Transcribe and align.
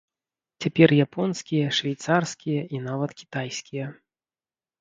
Цяпер 0.63 0.89
японскія, 1.07 1.67
швейцарскія 1.79 2.61
і 2.77 2.81
нават 2.89 3.15
кітайскія. 3.21 3.85